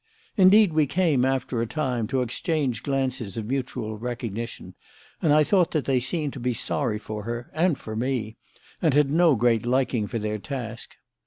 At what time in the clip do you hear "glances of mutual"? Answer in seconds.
2.81-3.99